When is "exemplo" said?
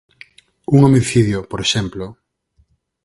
1.65-2.05